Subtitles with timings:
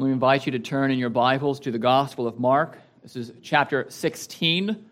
[0.00, 2.78] We invite you to turn in your Bibles to the Gospel of Mark.
[3.02, 4.82] This is chapter 16.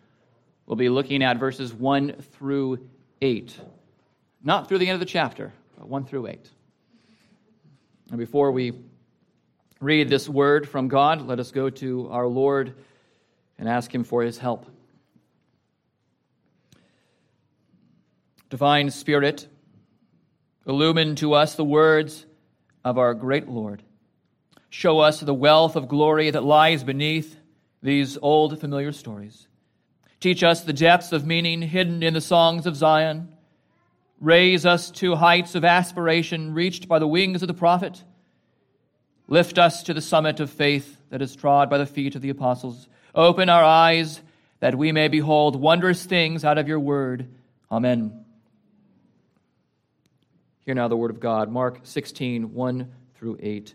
[0.67, 2.87] We'll be looking at verses 1 through
[3.23, 3.59] 8.
[4.45, 6.51] Not through the end of the chapter, but 1 through 8.
[8.11, 8.75] And before we
[9.81, 12.75] read this word from God, let us go to our Lord
[13.59, 14.67] and ask Him for His help.
[18.51, 19.49] Divine Spirit,
[20.67, 22.27] illumine to us the words
[22.85, 23.83] of our great Lord.
[24.71, 27.37] Show us the wealth of glory that lies beneath
[27.83, 29.49] these old familiar stories.
[30.21, 33.35] Teach us the depths of meaning hidden in the songs of Zion.
[34.21, 38.03] Raise us to heights of aspiration reached by the wings of the prophet.
[39.29, 42.31] Lift us to the summit of faith that is trod by the feet of the
[42.31, 42.89] apostles.
[43.15, 44.21] Open our eyes
[44.61, 47.29] that we may behold wondrous things out of your word.
[47.71, 48.25] Amen.
[50.65, 51.51] Hear now the word of God.
[51.51, 53.75] Mark 16, 1 through 8.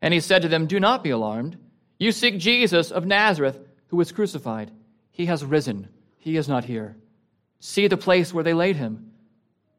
[0.00, 1.56] And he said to them, Do not be alarmed.
[1.98, 4.70] You seek Jesus of Nazareth, who was crucified.
[5.10, 5.88] He has risen.
[6.18, 6.96] He is not here.
[7.60, 9.12] See the place where they laid him.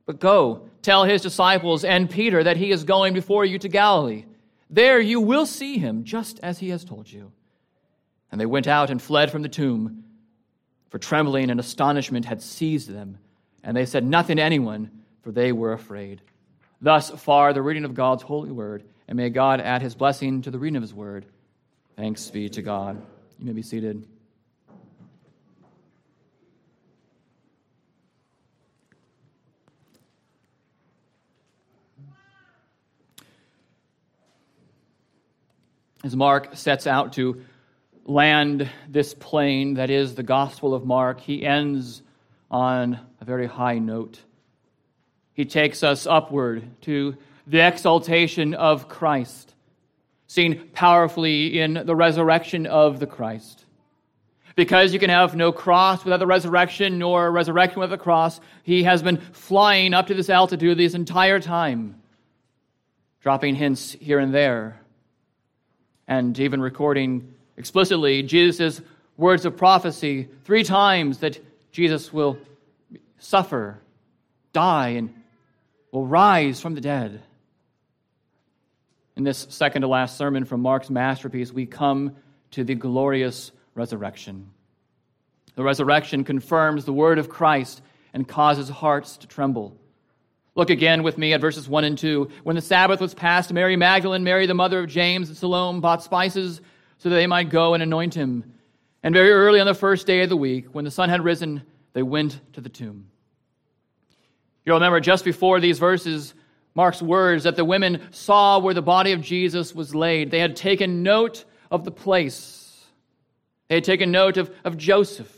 [0.06, 4.26] But go, tell his disciples and Peter that he is going before you to Galilee.
[4.70, 7.32] There you will see him, just as he has told you.
[8.32, 10.04] And they went out and fled from the tomb,
[10.90, 13.18] for trembling and astonishment had seized them.
[13.64, 16.22] And they said nothing to anyone, for they were afraid.
[16.82, 20.52] Thus far, the reading of God's holy word, and may God add his blessing to
[20.52, 21.26] the reading of his word.
[21.96, 23.02] Thanks be to God.
[23.40, 24.08] You may be seated.
[36.04, 37.42] As Mark sets out to
[38.06, 42.04] land this plane that is the Gospel of Mark, he ends
[42.52, 44.20] on a very high note.
[45.34, 47.18] He takes us upward to
[47.50, 49.56] the exaltation of Christ,
[50.28, 53.66] seen powerfully in the resurrection of the Christ.
[54.56, 58.84] Because you can have no cross without the resurrection, nor resurrection without the cross, he
[58.84, 62.00] has been flying up to this altitude this entire time,
[63.22, 64.80] dropping hints here and there,
[66.08, 68.80] and even recording explicitly Jesus'
[69.18, 71.40] words of prophecy three times that
[71.72, 72.38] Jesus will
[73.18, 73.80] suffer,
[74.54, 75.14] die, and
[75.92, 77.24] will rise from the dead.
[79.16, 82.16] In this second to last sermon from Mark's masterpiece, we come
[82.52, 84.50] to the glorious resurrection.
[85.56, 87.82] The resurrection confirms the word of Christ
[88.14, 89.76] and causes hearts to tremble.
[90.56, 92.30] Look again with me at verses 1 and 2.
[92.44, 96.04] When the Sabbath was past, Mary Magdalene, Mary the mother of James, and Salome bought
[96.04, 96.62] spices
[96.98, 98.54] so that they might go and anoint him.
[99.04, 101.64] And very early on the first day of the week, when the sun had risen,
[101.94, 103.10] they went to the tomb.
[104.66, 106.34] You'll remember just before these verses,
[106.76, 110.32] Mark's words that the women saw where the body of Jesus was laid.
[110.32, 112.86] They had taken note of the place,
[113.68, 115.32] they had taken note of, of Joseph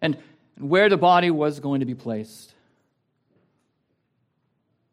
[0.00, 0.16] and,
[0.56, 2.54] and where the body was going to be placed.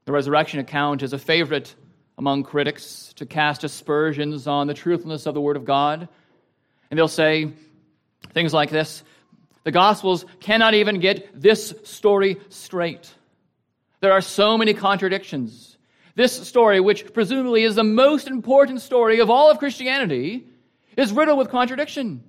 [0.05, 1.75] The resurrection account is a favorite
[2.17, 6.07] among critics to cast aspersions on the truthfulness of the Word of God.
[6.89, 7.51] And they'll say
[8.33, 9.03] things like this
[9.63, 13.13] The Gospels cannot even get this story straight.
[13.99, 15.77] There are so many contradictions.
[16.15, 20.45] This story, which presumably is the most important story of all of Christianity,
[20.95, 22.23] is riddled with contradiction.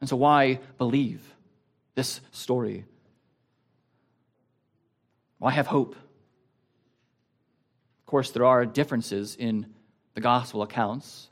[0.00, 1.22] And so, why believe
[1.94, 2.84] this story?
[5.38, 5.94] Why have hope?
[5.94, 9.66] Of course, there are differences in
[10.14, 11.28] the gospel accounts.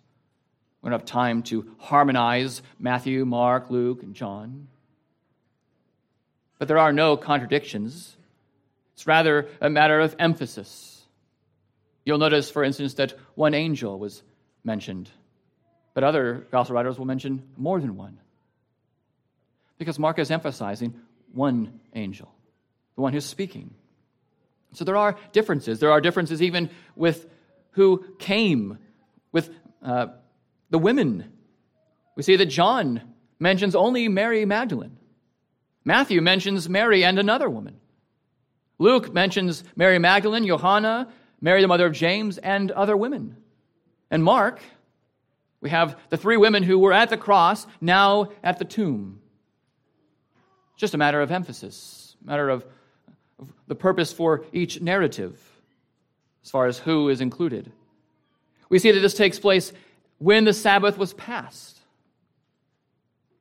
[0.81, 4.69] We don't have time to harmonize Matthew, Mark, Luke, and John.
[6.59, 8.17] But there are no contradictions.
[8.99, 11.06] It's rather a matter of emphasis.
[12.05, 14.25] You'll notice, for instance, that one angel was
[14.65, 15.09] mentioned,
[15.95, 18.19] but other gospel writers will mention more than one.
[19.79, 21.00] Because Mark is emphasizing
[21.33, 22.29] one angel,
[22.97, 23.73] the one who's speaking.
[24.73, 25.79] So there are differences.
[25.79, 27.25] There are differences even with
[27.71, 28.79] who came,
[29.31, 29.49] with
[29.81, 30.09] uh,
[30.71, 31.33] the women.
[32.17, 34.97] We see that John mentions only Mary Magdalene.
[35.85, 37.79] Matthew mentions Mary and another woman.
[38.79, 41.09] Luke mentions Mary Magdalene, Johanna,
[41.41, 43.37] Mary the mother of James, and other women.
[44.11, 44.61] And Mark,
[45.61, 49.21] we have the three women who were at the cross, now at the tomb.
[50.77, 52.65] Just a matter of emphasis, matter of,
[53.39, 55.37] of the purpose for each narrative
[56.45, 57.71] as far as who is included.
[58.69, 59.73] We see that this takes place
[60.19, 61.79] when the Sabbath was passed.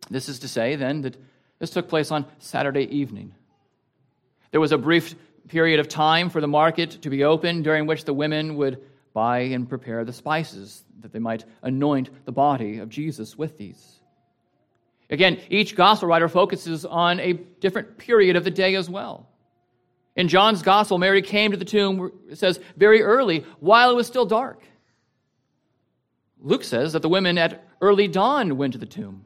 [0.09, 1.17] This is to say, then, that
[1.59, 3.33] this took place on Saturday evening.
[4.51, 5.15] There was a brief
[5.47, 8.81] period of time for the market to be open during which the women would
[9.13, 13.99] buy and prepare the spices that they might anoint the body of Jesus with these.
[15.09, 19.27] Again, each gospel writer focuses on a different period of the day as well.
[20.15, 24.07] In John's gospel, Mary came to the tomb, it says, very early, while it was
[24.07, 24.61] still dark.
[26.41, 29.25] Luke says that the women at early dawn went to the tomb.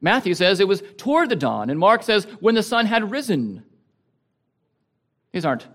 [0.00, 3.64] Matthew says it was toward the dawn, and Mark says when the sun had risen.
[5.32, 5.66] These aren't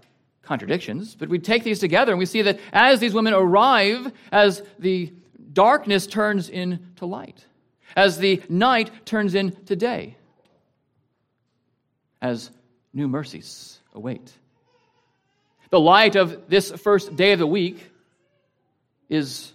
[0.43, 4.63] contradictions, but we take these together and we see that as these women arrive, as
[4.79, 5.13] the
[5.53, 7.45] darkness turns into light,
[7.95, 10.17] as the night turns into day,
[12.21, 12.51] as
[12.93, 14.31] new mercies await.
[15.69, 17.89] The light of this first day of the week
[19.09, 19.53] is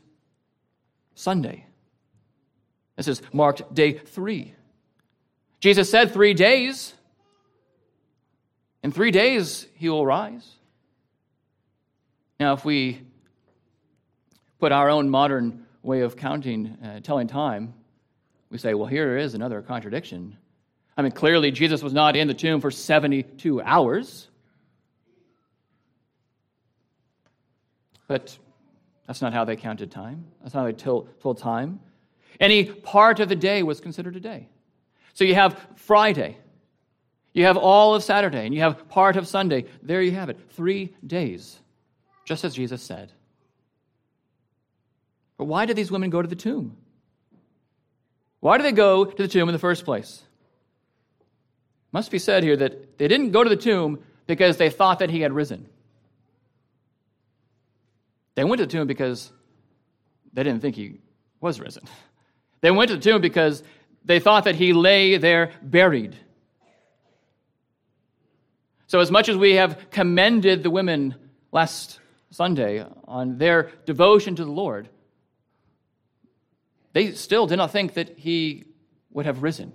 [1.15, 1.67] Sunday.
[2.97, 4.55] This is marked day three.
[5.61, 6.95] Jesus said three days.
[8.83, 10.49] In three days, he will rise.
[12.39, 13.01] Now, if we
[14.59, 17.75] put our own modern way of counting, uh, telling time,
[18.51, 20.37] we say, well, here is another contradiction.
[20.97, 24.29] I mean, clearly, Jesus was not in the tomb for 72 hours.
[28.09, 28.37] But
[29.07, 30.27] that's not how they counted time.
[30.43, 30.73] That's not how they
[31.21, 31.81] told time.
[32.39, 34.49] Any part of the day was considered a day.
[35.17, 36.37] So you have Friday,
[37.33, 39.65] you have all of Saturday, and you have part of Sunday.
[39.83, 40.39] There you have it.
[40.51, 41.59] Three days,
[42.27, 43.11] just as Jesus said.
[45.39, 46.77] But why did these women go to the tomb?
[48.41, 50.23] Why did they go to the tomb in the first place?
[51.93, 55.09] must be said here that they didn't go to the tomb because they thought that
[55.09, 55.67] he had risen.
[58.35, 59.33] They went to the tomb because
[60.35, 61.01] they didn't think he
[61.41, 61.85] was risen.
[62.63, 63.63] They went to the tomb because
[64.07, 66.17] they thought that he lay there buried.
[68.87, 71.17] So, as much as we have commended the women
[71.51, 71.99] last
[72.31, 74.89] Sunday on their devotion to the Lord,
[76.93, 78.65] they still did not think that he
[79.11, 79.73] would have risen.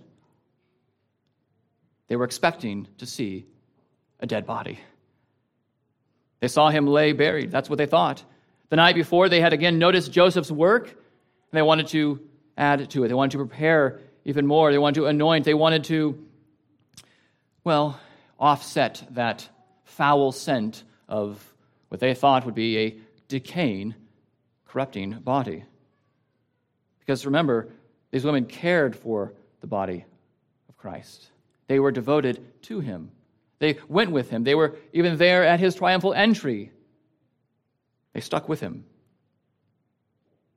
[2.07, 3.45] They were expecting to see
[4.19, 4.79] a dead body.
[6.39, 7.51] They saw him lay buried.
[7.51, 8.23] That's what they thought.
[8.69, 10.97] The night before, they had again noticed Joseph's work, and
[11.51, 12.21] they wanted to
[12.57, 13.09] add to it.
[13.09, 14.71] They wanted to prepare even more.
[14.71, 15.45] They wanted to anoint.
[15.45, 16.25] They wanted to,
[17.63, 17.99] well,
[18.39, 19.47] offset that
[19.83, 21.53] foul scent of
[21.89, 22.97] what they thought would be a
[23.27, 23.95] decaying,
[24.65, 25.65] corrupting body.
[26.99, 27.69] Because remember,
[28.11, 30.05] these women cared for the body
[30.69, 31.27] of Christ.
[31.67, 33.11] They were devoted to him.
[33.59, 34.43] They went with him.
[34.43, 36.71] They were even there at his triumphal entry.
[38.13, 38.85] They stuck with him.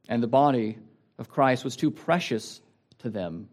[0.09, 0.79] And the body
[1.19, 2.61] of Christ was too precious
[2.99, 3.49] to them,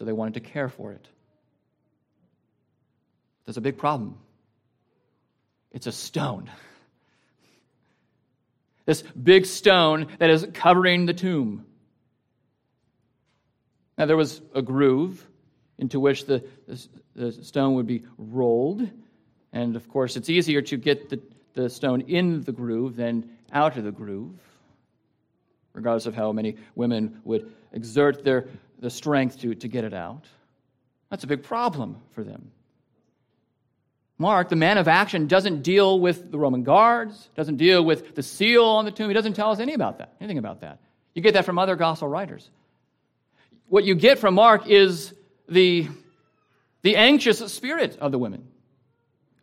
[0.00, 1.06] so they wanted to care for it.
[3.44, 4.18] There's a big problem
[5.70, 6.50] it's a stone.
[8.86, 11.64] This big stone that is covering the tomb.
[13.96, 15.24] Now, there was a groove
[15.78, 18.90] into which the, the, the stone would be rolled.
[19.52, 21.20] And of course, it's easier to get the,
[21.52, 24.34] the stone in the groove than out of the groove,
[25.72, 28.48] regardless of how many women would exert their
[28.80, 30.24] the strength to, to get it out.
[31.10, 32.50] That's a big problem for them.
[34.18, 38.22] Mark, the man of action, doesn't deal with the Roman guards, doesn't deal with the
[38.22, 39.08] seal on the tomb.
[39.08, 40.78] He doesn't tell us any about that, anything about that.
[41.14, 42.48] You get that from other gospel writers.
[43.68, 45.14] What you get from Mark is
[45.48, 45.88] the,
[46.82, 48.46] the anxious spirit of the women.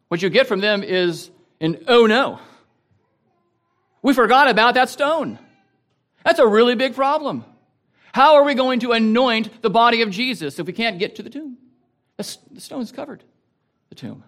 [0.10, 2.40] What you get from them is an oh no.
[4.02, 5.40] We forgot about that stone.
[6.24, 7.46] That's a really big problem.
[8.18, 11.24] How are we going to anoint the body of Jesus if we can't get to
[11.24, 11.56] the tomb?
[12.18, 12.24] The,
[12.58, 13.24] stone's covered
[13.90, 14.24] the tomb.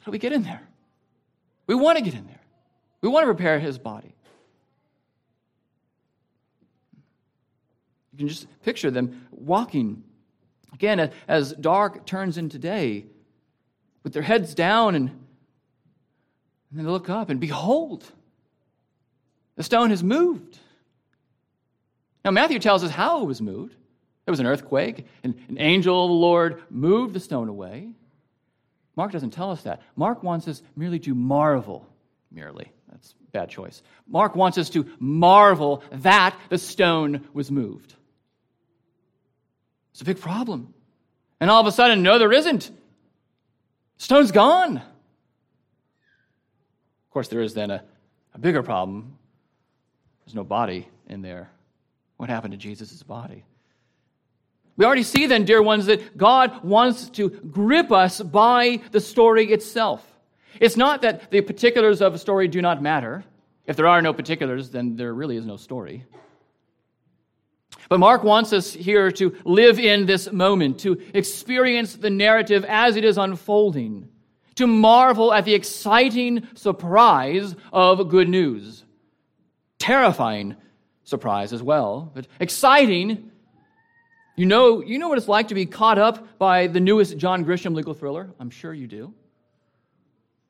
[0.00, 0.60] How do we get in there?
[1.68, 2.40] We want to get in there.
[3.00, 4.16] We want to prepare his body.
[8.10, 10.02] You can just picture them walking
[10.72, 13.06] Again, as dark turns into day,
[14.02, 15.10] with their heads down, and,
[16.70, 18.10] and they look up, and behold,
[19.54, 20.58] the stone has moved.
[22.24, 23.74] Now, Matthew tells us how it was moved.
[24.24, 27.90] There was an earthquake, and an angel of the Lord moved the stone away.
[28.94, 29.82] Mark doesn't tell us that.
[29.96, 31.86] Mark wants us merely to marvel,
[32.30, 32.70] merely.
[32.90, 33.82] That's bad choice.
[34.06, 37.94] Mark wants us to marvel that the stone was moved.
[39.92, 40.72] It's a big problem.
[41.40, 42.70] And all of a sudden, no, there isn't.
[43.96, 44.76] Stone's gone.
[44.76, 44.84] Of
[47.10, 47.82] course, there is then a,
[48.34, 49.18] a bigger problem.
[50.24, 51.50] There's no body in there.
[52.22, 53.42] What happened to Jesus' body?
[54.76, 59.50] We already see then, dear ones, that God wants to grip us by the story
[59.50, 60.06] itself.
[60.60, 63.24] It's not that the particulars of a story do not matter.
[63.66, 66.06] If there are no particulars, then there really is no story.
[67.88, 72.94] But Mark wants us here to live in this moment, to experience the narrative as
[72.94, 74.08] it is unfolding,
[74.54, 78.84] to marvel at the exciting surprise of good news.
[79.80, 80.54] Terrifying
[81.04, 83.30] surprise as well, but exciting.
[84.36, 87.44] You know, you know what it's like to be caught up by the newest John
[87.44, 88.30] Grisham legal thriller?
[88.40, 89.14] I'm sure you do.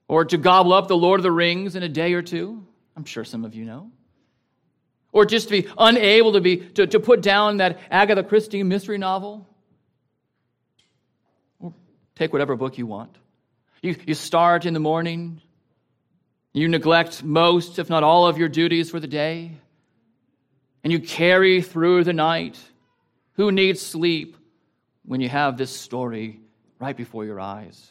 [0.09, 2.67] Or to gobble up the Lord of the Rings in a day or two?
[2.97, 3.91] I'm sure some of you know.
[5.11, 8.99] Or just to be unable to, be, to, to put down that Agatha Christie mystery
[8.99, 9.49] novel?
[11.61, 11.75] Or
[12.15, 13.17] take whatever book you want.
[13.83, 15.41] You, you start in the morning,
[16.53, 19.59] you neglect most, if not all, of your duties for the day,
[20.85, 22.59] and you carry through the night.
[23.35, 24.37] Who needs sleep
[25.05, 26.41] when you have this story
[26.79, 27.91] right before your eyes?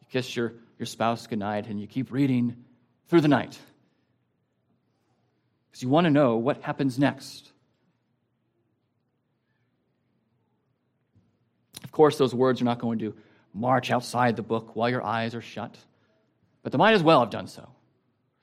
[0.00, 2.56] You kiss your, your spouse goodnight and you keep reading
[3.08, 3.58] through the night
[5.70, 7.52] because you want to know what happens next.
[11.84, 13.14] Of course, those words are not going to
[13.52, 15.76] march outside the book while your eyes are shut,
[16.62, 17.68] but they might as well have done so.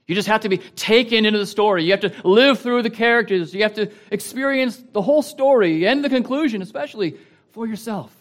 [0.07, 1.83] You just have to be taken into the story.
[1.83, 3.53] You have to live through the characters.
[3.53, 7.17] You have to experience the whole story and the conclusion, especially
[7.51, 8.15] for yourself.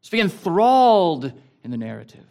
[0.00, 1.30] Just be enthralled
[1.62, 2.24] in the narrative.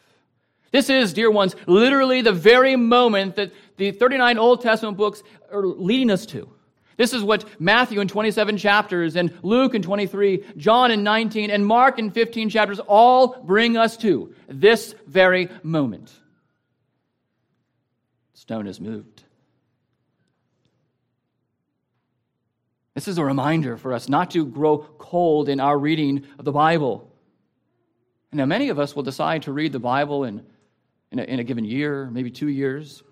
[0.72, 5.66] This is, dear ones, literally the very moment that the 39 Old Testament books are
[5.66, 6.50] leading us to.
[6.98, 11.66] This is what Matthew in 27 chapters, and Luke in 23, John in 19, and
[11.66, 16.12] Mark in 15 chapters all bring us to this very moment.
[18.42, 19.22] Stone is moved.
[22.96, 26.52] This is a reminder for us not to grow cold in our reading of the
[26.52, 27.08] Bible.
[28.34, 30.44] Now, many of us will decide to read the Bible in
[31.12, 33.04] in a, in a given year, maybe two years.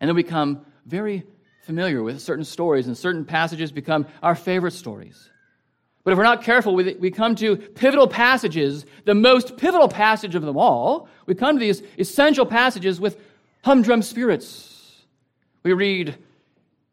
[0.00, 1.22] And then become very
[1.62, 5.30] familiar with certain stories, and certain passages become our favorite stories.
[6.02, 10.34] But if we're not careful, we, we come to pivotal passages, the most pivotal passage
[10.34, 11.08] of them all.
[11.24, 13.16] We come to these essential passages with
[13.64, 15.02] humdrum spirits.
[15.62, 16.16] We read,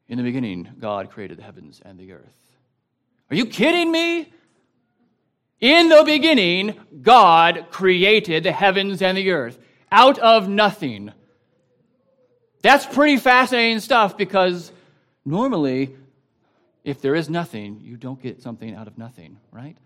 [0.07, 2.37] In the beginning, God created the heavens and the earth.
[3.29, 4.31] Are you kidding me?
[5.59, 9.59] In the beginning, God created the heavens and the earth
[9.91, 11.11] out of nothing.
[12.61, 14.71] That's pretty fascinating stuff because
[15.25, 15.95] normally,
[16.83, 19.77] if there is nothing, you don't get something out of nothing, right?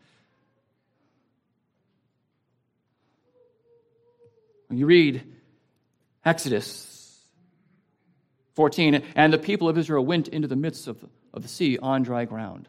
[4.67, 5.34] When you read
[6.25, 7.21] Exodus
[8.55, 11.03] 14, and the people of Israel went into the midst of,
[11.33, 12.67] of the sea on dry ground.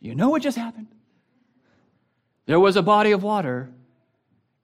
[0.00, 0.86] You know what just happened?
[2.46, 3.70] There was a body of water,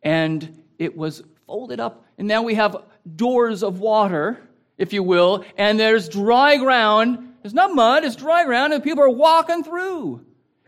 [0.03, 2.05] and it was folded up.
[2.17, 2.77] And now we have
[3.15, 4.41] doors of water,
[4.79, 7.35] if you will, and there's dry ground.
[7.45, 10.25] It's not mud, it's dry ground, and people are walking through.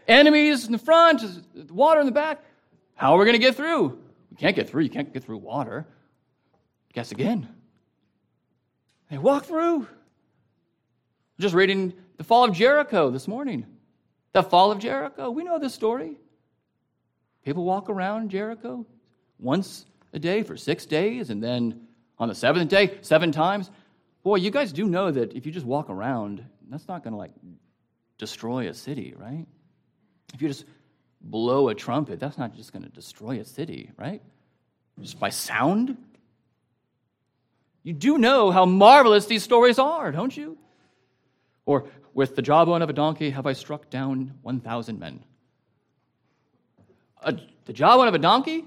[0.06, 1.22] Enemies in the front,
[1.70, 2.42] water in the back.
[2.94, 3.98] How are we going to get through?
[4.38, 4.84] We can't get through.
[4.84, 5.84] You can't get through water.
[6.92, 7.48] Guess again.
[9.10, 9.88] They walk through.
[11.40, 13.66] Just reading the fall of Jericho this morning.
[14.34, 15.30] The fall of Jericho.
[15.30, 16.18] We know this story.
[17.44, 18.86] People walk around Jericho
[19.40, 23.72] once a day for six days, and then on the seventh day, seven times.
[24.22, 27.18] Boy, you guys do know that if you just walk around, that's not going to
[27.18, 27.32] like
[28.18, 29.46] destroy a city, right?
[30.32, 30.64] If you just
[31.20, 34.22] blow a trumpet, that's not just going to destroy a city, right?
[35.00, 35.96] Just by sound.
[37.82, 40.58] You do know how marvelous these stories are, don't you?
[41.66, 45.22] Or with the jawbone of a donkey have I struck down 1,000 men.
[47.22, 48.64] A, the jawbone of a donkey?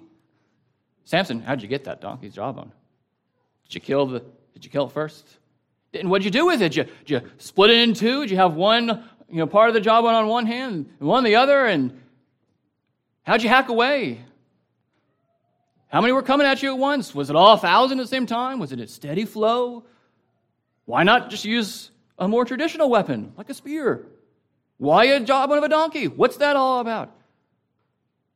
[1.03, 2.71] Samson, how'd you get that donkey's jawbone?
[3.65, 4.19] Did you kill the?
[4.53, 5.37] Did you kill it first?
[5.93, 6.69] And what'd you do with it?
[6.69, 8.21] Did you, did you split it in two?
[8.21, 11.19] Did you have one, you know, part of the jawbone on one hand and one
[11.19, 11.65] on the other?
[11.65, 12.01] And
[13.23, 14.21] how'd you hack away?
[15.87, 17.13] How many were coming at you at once?
[17.13, 18.59] Was it all a thousand at the same time?
[18.59, 19.83] Was it a steady flow?
[20.85, 24.05] Why not just use a more traditional weapon, like a spear?
[24.77, 26.07] Why a jawbone of a donkey?
[26.07, 27.11] What's that all about?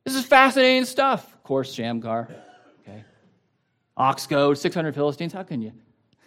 [0.04, 1.32] This is fascinating stuff.
[1.32, 2.28] Of course, Shamgar.
[3.96, 5.32] ox goad, 600 Philistines.
[5.32, 5.72] How can you?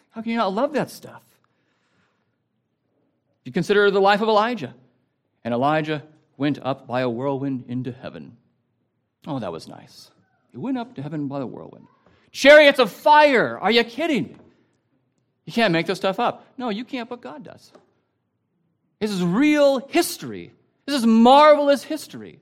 [0.09, 1.21] How can you not love that stuff?
[3.45, 4.73] You consider the life of Elijah.
[5.43, 6.03] And Elijah
[6.37, 8.35] went up by a whirlwind into heaven.
[9.27, 10.11] Oh, that was nice.
[10.51, 11.87] He went up to heaven by the whirlwind.
[12.31, 13.57] Chariots of fire.
[13.59, 14.39] Are you kidding?
[15.45, 16.45] You can't make this stuff up.
[16.57, 17.71] No, you can't, but God does.
[18.99, 20.51] This is real history.
[20.85, 22.39] This is marvelous history.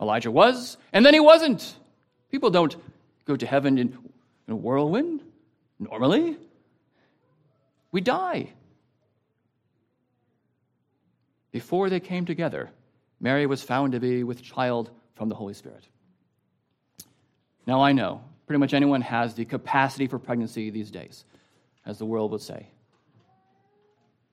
[0.00, 1.76] Elijah was, and then he wasn't.
[2.30, 2.74] People don't
[3.26, 3.98] go to heaven in,
[4.46, 5.20] in a whirlwind
[5.78, 6.36] normally.
[7.92, 8.50] We die.
[11.52, 12.70] Before they came together,
[13.20, 15.84] Mary was found to be with child from the Holy Spirit.
[17.66, 21.24] Now, I know pretty much anyone has the capacity for pregnancy these days,
[21.86, 22.66] as the world would say.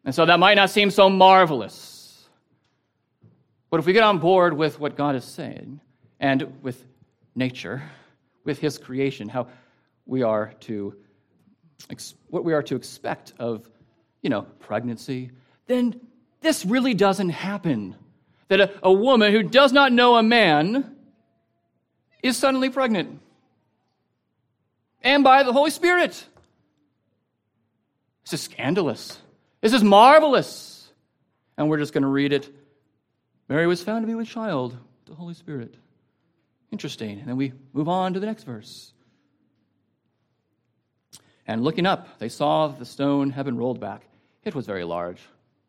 [0.06, 2.28] And so that might not seem so marvelous.
[3.70, 5.82] But if we get on board with what God is saying
[6.20, 6.84] and with
[7.36, 7.84] nature,
[8.46, 9.50] with His creation, how
[10.06, 10.96] we are to,
[12.30, 13.70] what we are to expect of,
[14.22, 15.32] you know, pregnancy,
[15.68, 16.00] then
[16.40, 17.96] this really doesn't happen.
[18.50, 20.96] That a, a woman who does not know a man
[22.24, 23.20] is suddenly pregnant.
[25.02, 26.26] And by the Holy Spirit.
[28.24, 29.18] This is scandalous.
[29.62, 30.92] This is marvelous.
[31.58, 32.50] And we're just going to read it.
[33.48, 35.76] Mary was found to be with child, the Holy Spirit.
[36.72, 37.20] Interesting.
[37.20, 38.92] And then we move on to the next verse.
[41.48, 44.04] And looking up, they saw that the stone had been rolled back.
[44.44, 45.22] It was very large.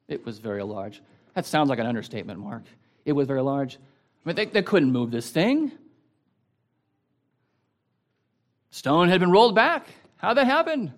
[0.08, 1.00] It was very large.
[1.38, 2.64] That sounds like an understatement, Mark.
[3.04, 3.76] It was very large.
[3.76, 3.78] I
[4.24, 5.70] mean, they, they couldn't move this thing.
[8.70, 9.86] Stone had been rolled back.
[10.16, 10.92] How'd that happen?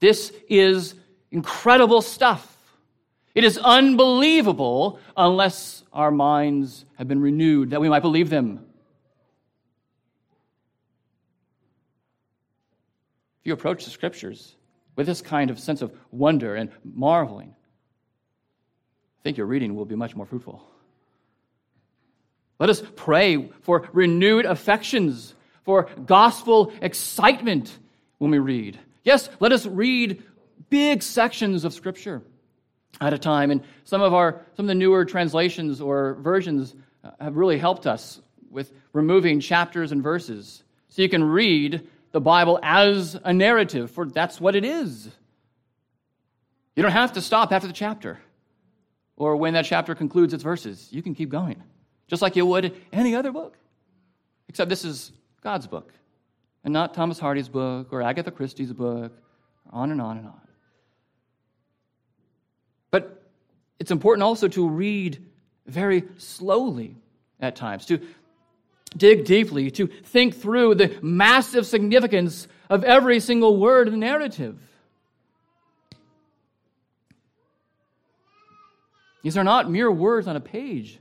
[0.00, 0.94] This is
[1.30, 2.56] incredible stuff.
[3.34, 8.64] It is unbelievable unless our minds have been renewed that we might believe them.
[13.42, 14.54] If you approach the scriptures
[14.96, 17.54] with this kind of sense of wonder and marveling,
[19.18, 20.62] I think your reading will be much more fruitful.
[22.58, 27.78] Let us pray for renewed affections, for gospel excitement
[28.18, 28.78] when we read.
[29.04, 30.22] Yes, let us read
[30.70, 32.22] big sections of Scripture
[33.00, 33.50] at a time.
[33.50, 37.86] And some of our some of the newer translations or versions uh, have really helped
[37.86, 40.62] us with removing chapters and verses.
[40.88, 45.08] So you can read the Bible as a narrative, for that's what it is.
[46.74, 48.18] You don't have to stop after the chapter
[49.18, 50.88] or when that chapter concludes its verses.
[50.90, 51.62] You can keep going,
[52.06, 53.58] just like you would any other book.
[54.48, 55.92] Except this is God's book,
[56.64, 59.12] and not Thomas Hardy's book or Agatha Christie's book,
[59.70, 60.40] on and on and on.
[62.90, 63.22] But
[63.78, 65.22] it's important also to read
[65.66, 66.96] very slowly
[67.40, 68.00] at times, to
[68.96, 74.58] dig deeply, to think through the massive significance of every single word in the narrative.
[79.22, 80.98] These are not mere words on a page.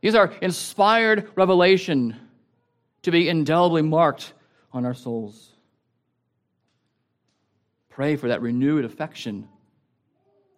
[0.00, 2.16] These are inspired revelation
[3.02, 4.32] to be indelibly marked
[4.72, 5.52] on our souls.
[7.88, 9.48] Pray for that renewed affection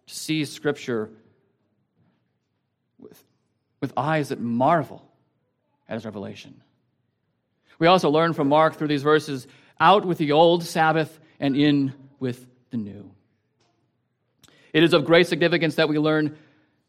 [0.07, 1.09] to see Scripture
[2.99, 3.21] with,
[3.79, 5.03] with eyes that marvel
[5.89, 6.61] at as revelation.
[7.79, 9.47] We also learn from Mark through these verses
[9.79, 13.11] out with the old Sabbath and in with the new.
[14.71, 16.37] It is of great significance that we learn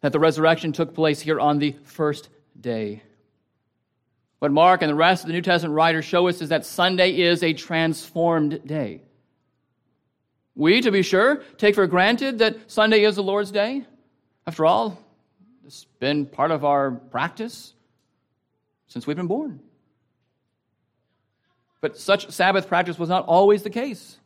[0.03, 2.29] that the resurrection took place here on the first
[2.61, 3.03] day.
[4.41, 7.21] What Mark and the rest of the New Testament writers show us is that Sunday
[7.21, 9.01] is a transformed day.
[10.55, 13.87] We, to be sure, take for granted that Sunday is the Lord's day.
[14.47, 14.99] After all,
[15.65, 17.73] it's been part of our practice
[18.89, 19.61] since we've been born.
[21.81, 24.19] But such Sabbath practice was not always the case.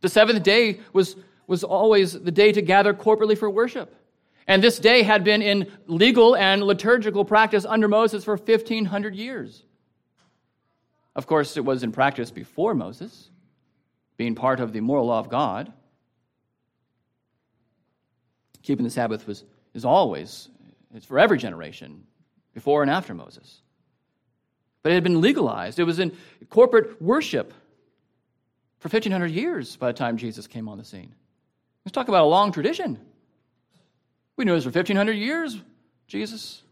[0.00, 1.14] The seventh day was,
[1.46, 3.94] was always the day to gather corporately for worship.
[4.46, 9.64] And this day had been in legal and liturgical practice under Moses for 1,500 years.
[11.14, 13.30] Of course, it was in practice before Moses,
[14.16, 15.72] being part of the moral law of God.
[18.62, 20.48] Keeping the Sabbath was, is always,
[20.94, 22.04] it's for every generation,
[22.54, 23.60] before and after Moses.
[24.82, 25.78] But it had been legalized.
[25.78, 26.16] It was in
[26.50, 27.52] corporate worship
[28.78, 31.14] for 1,500 years by the time Jesus came on the scene.
[31.84, 32.98] Let's talk about a long tradition.
[34.36, 35.60] We knew this for 1,500 years,
[36.06, 36.62] Jesus.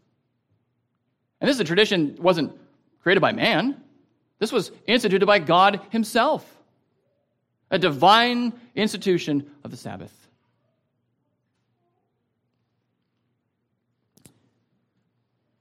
[1.39, 2.53] And this is a tradition wasn't
[3.01, 3.81] created by man.
[4.39, 6.45] This was instituted by God himself.
[7.69, 10.11] A divine institution of the Sabbath.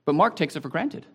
[0.05, 1.07] But Mark takes it for granted.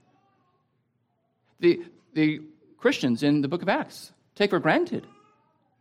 [1.60, 1.82] The,
[2.14, 2.42] the
[2.78, 5.06] Christians in the book of Acts take for granted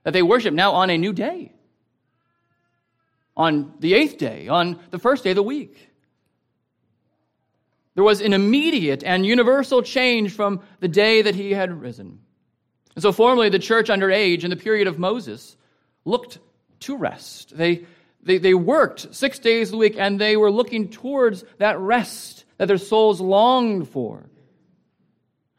[0.04, 1.52] that they worship now on a new day,
[3.36, 5.90] on the eighth day, on the first day of the week.
[7.94, 12.20] There was an immediate and universal change from the day that he had risen.
[12.94, 15.56] And so, formerly, the church under age in the period of Moses
[16.04, 16.38] looked
[16.80, 17.56] to rest.
[17.56, 17.86] They,
[18.22, 22.66] they, they worked six days a week and they were looking towards that rest that
[22.66, 24.24] their souls longed for.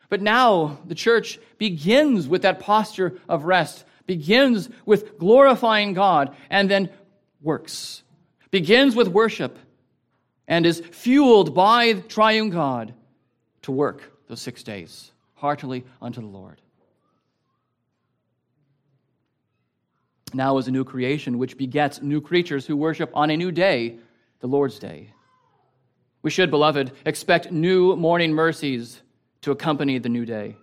[0.09, 6.69] But now the church begins with that posture of rest, begins with glorifying God, and
[6.69, 6.89] then
[7.45, 8.03] works.
[8.51, 9.57] Begins with worship
[10.47, 12.93] and is fueled by triune God
[13.63, 16.61] to work those six days heartily unto the Lord.
[20.33, 23.97] Now is a new creation which begets new creatures who worship on a new day,
[24.39, 25.11] the Lord's day.
[26.23, 29.01] We should, beloved, expect new morning mercies
[29.41, 30.57] to accompany the new day.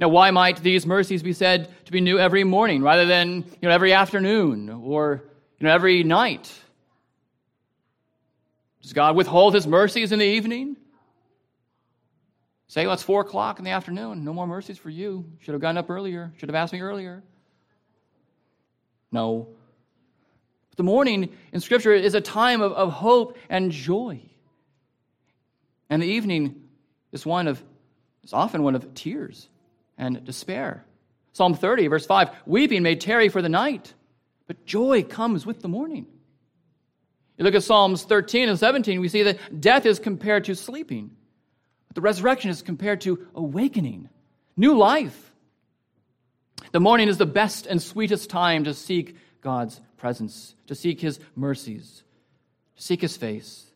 [0.00, 3.68] Now, why might these mercies be said to be new every morning rather than you
[3.68, 5.22] know, every afternoon or
[5.62, 6.52] you know, every night?
[8.82, 10.76] Does God withhold his mercies in the evening?
[12.66, 14.24] Say, well, it's four o'clock in the afternoon.
[14.24, 15.24] No more mercies for you.
[15.38, 16.32] Should have gotten up earlier.
[16.36, 17.22] Should have asked me earlier.
[19.12, 19.46] No.
[20.70, 24.20] But the morning in Scripture is a time of, of hope and joy.
[25.88, 26.62] And the evening
[27.12, 27.62] is one of
[28.24, 29.48] is often one of tears
[29.96, 30.84] and despair.
[31.34, 33.94] Psalm 30, verse 5 Weeping may tarry for the night,
[34.46, 36.06] but joy comes with the morning.
[37.38, 41.10] You look at Psalms 13 and 17, we see that death is compared to sleeping,
[41.88, 44.08] but the resurrection is compared to awakening,
[44.56, 45.32] new life.
[46.72, 51.20] The morning is the best and sweetest time to seek God's presence, to seek His
[51.34, 52.02] mercies,
[52.76, 53.66] to seek His face.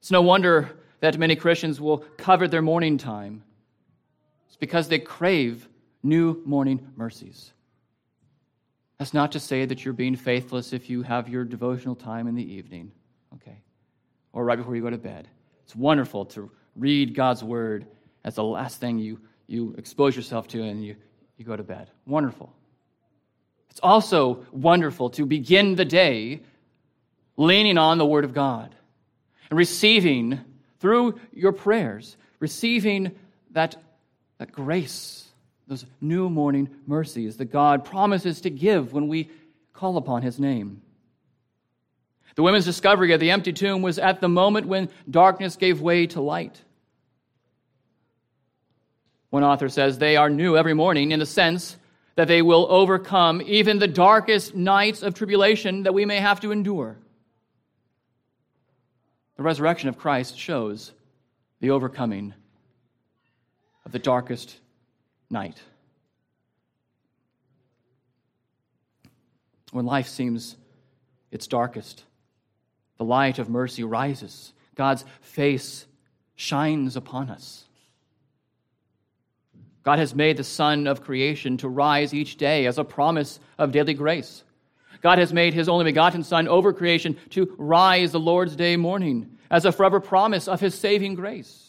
[0.00, 3.42] It's no wonder that many Christians will covet their morning time.
[4.48, 5.68] It's because they crave
[6.02, 7.53] new morning mercies.
[9.04, 12.34] That's not to say that you're being faithless if you have your devotional time in
[12.34, 12.90] the evening,
[13.34, 13.60] okay?
[14.32, 15.28] Or right before you go to bed.
[15.62, 17.86] It's wonderful to read God's word
[18.24, 20.96] as the last thing you, you expose yourself to and you,
[21.36, 21.90] you go to bed.
[22.06, 22.50] Wonderful.
[23.68, 26.40] It's also wonderful to begin the day
[27.36, 28.74] leaning on the word of God
[29.50, 30.40] and receiving
[30.80, 33.14] through your prayers, receiving
[33.50, 33.76] that,
[34.38, 35.26] that grace,
[35.66, 39.30] those new morning mercies that God promises to give when we
[39.72, 40.82] call upon his name.
[42.36, 46.06] The women's discovery of the empty tomb was at the moment when darkness gave way
[46.08, 46.60] to light.
[49.30, 51.76] One author says they are new every morning in the sense
[52.16, 56.52] that they will overcome even the darkest nights of tribulation that we may have to
[56.52, 56.96] endure.
[59.36, 60.92] The resurrection of Christ shows
[61.60, 62.34] the overcoming
[63.84, 64.56] of the darkest
[65.30, 65.60] night.
[69.72, 70.56] When life seems
[71.30, 72.04] its darkest,
[72.98, 74.52] the light of mercy rises.
[74.74, 75.86] God's face
[76.36, 77.64] shines upon us.
[79.82, 83.72] God has made the sun of creation to rise each day as a promise of
[83.72, 84.42] daily grace.
[85.02, 89.36] God has made his only begotten Son over creation to rise the Lord's day morning
[89.50, 91.63] as a forever promise of his saving grace.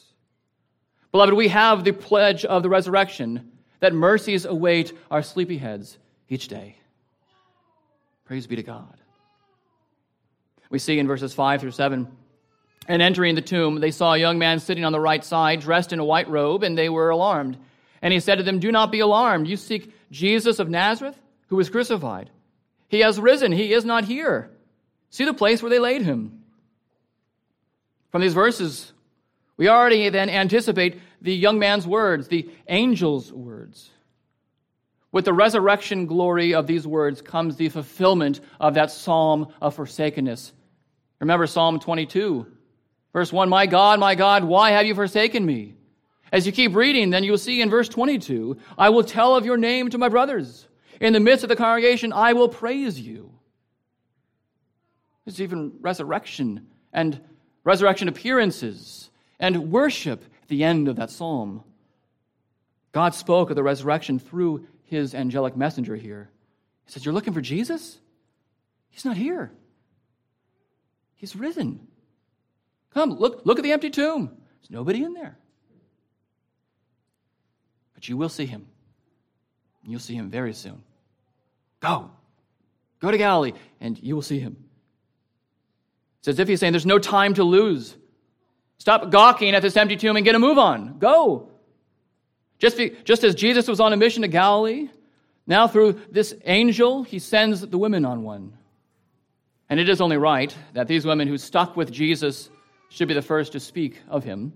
[1.15, 3.49] Beloved, we have the pledge of the resurrection
[3.79, 5.97] that mercies await our sleepy heads
[6.27, 6.75] each day.
[8.25, 8.97] Praise be to God.
[10.69, 12.09] We see in verses 5 through 7
[12.89, 15.93] and entering the tomb, they saw a young man sitting on the right side, dressed
[15.93, 17.55] in a white robe, and they were alarmed.
[18.01, 19.47] And he said to them, Do not be alarmed.
[19.47, 22.29] You seek Jesus of Nazareth, who was crucified.
[22.89, 23.53] He has risen.
[23.53, 24.51] He is not here.
[25.11, 26.43] See the place where they laid him.
[28.11, 28.91] From these verses,
[29.57, 33.89] we already then anticipate the young man's words, the angel's words.
[35.11, 40.51] With the resurrection glory of these words comes the fulfillment of that psalm of forsakenness.
[41.19, 42.45] Remember Psalm 22,
[43.13, 45.75] verse 1 My God, my God, why have you forsaken me?
[46.31, 49.57] As you keep reading, then you'll see in verse 22 I will tell of your
[49.57, 50.67] name to my brothers.
[50.99, 53.31] In the midst of the congregation, I will praise you.
[55.23, 57.21] There's even resurrection and
[57.63, 61.63] resurrection appearances and worship at the end of that psalm.
[62.91, 66.29] God spoke of the resurrection through his angelic messenger here.
[66.85, 67.97] He says, You're looking for Jesus?
[68.89, 69.51] He's not here.
[71.15, 71.87] He's risen.
[72.93, 74.37] Come, look, look at the empty tomb.
[74.61, 75.35] There's nobody in there.
[77.95, 78.67] But you will see him.
[79.83, 80.83] You'll see him very soon.
[81.79, 82.11] Go.
[82.99, 84.57] Go to Galilee, and you will see him.
[86.19, 87.97] It's as if he's saying, There's no time to lose.
[88.77, 90.99] Stop gawking at this empty tomb and get a move on.
[90.99, 91.49] Go.
[92.59, 94.89] Just, be, just as Jesus was on a mission to Galilee,
[95.47, 98.57] now through this angel, he sends the women on one.
[99.69, 102.49] And it is only right that these women who stuck with Jesus
[102.89, 104.53] should be the first to speak of him.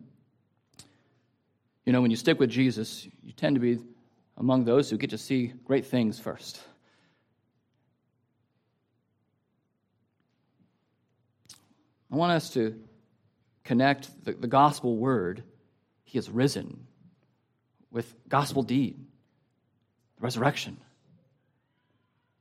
[1.85, 3.79] You know, when you stick with Jesus, you tend to be
[4.37, 6.61] among those who get to see great things first.
[12.11, 12.79] I want us to
[13.69, 15.43] connect the, the gospel word,
[16.03, 16.87] He has risen,
[17.91, 18.97] with gospel deed,
[20.17, 20.77] the resurrection.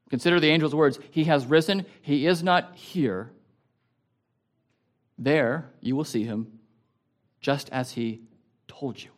[0.08, 3.30] Consider the angel's words He has risen, He is not here.
[5.18, 6.46] There you will see Him,
[7.42, 8.22] just as He
[8.66, 9.10] told you.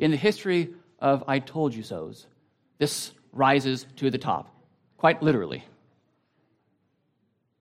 [0.00, 2.26] In the history of I told you so's,
[2.78, 4.52] this rises to the top,
[4.96, 5.62] quite literally,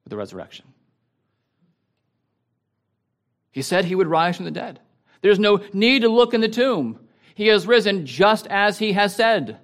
[0.03, 0.65] with the resurrection.
[3.51, 4.79] He said he would rise from the dead.
[5.21, 6.99] There's no need to look in the tomb.
[7.35, 9.57] He has risen just as he has said.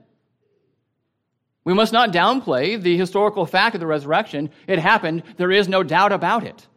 [1.63, 4.52] We must not downplay the historical fact of the resurrection.
[4.67, 5.24] It happened.
[5.38, 6.67] There is no doubt about it.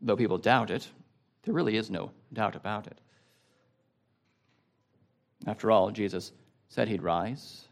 [0.00, 0.88] Though people doubt it,
[1.42, 2.98] there really is no doubt about it.
[5.46, 6.32] After all, Jesus
[6.68, 7.66] said he'd rise,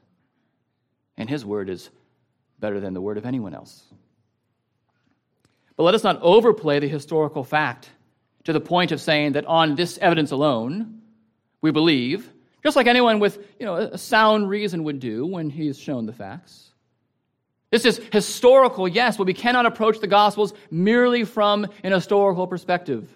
[1.16, 1.90] and his word is
[2.58, 3.84] better than the word of anyone else.
[5.76, 7.90] But let us not overplay the historical fact
[8.44, 11.00] to the point of saying that on this evidence alone,
[11.60, 12.30] we believe,
[12.62, 16.12] just like anyone with you know, a sound reason would do when he's shown the
[16.12, 16.70] facts.
[17.70, 23.10] This is historical, yes, but we cannot approach the Gospels merely from an historical perspective.